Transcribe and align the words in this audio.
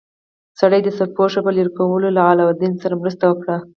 سړي 0.59 0.79
د 0.83 0.89
سرپوښ 0.97 1.33
په 1.45 1.51
لرې 1.57 1.71
کولو 1.77 2.07
کې 2.09 2.15
له 2.15 2.21
علاوالدین 2.29 2.73
سره 2.83 2.99
مرسته 3.01 3.23
وکړه. 3.27 3.57